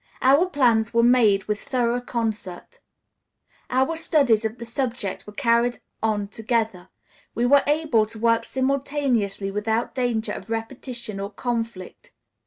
[0.23, 2.79] Our plans were made with thorough concert;
[3.69, 6.89] our studies of the subject were carried on together;
[7.35, 12.13] we were able to work simultaneously without danger of repetition or conflict.